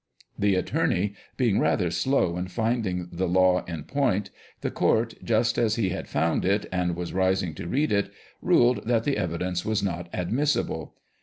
[0.35, 4.31] The attorney being rather slow in finding the law in point,
[4.61, 8.11] the court, just as he had found it, and was rising to read it,
[8.41, 10.95] ruled that the evidence was not admissible.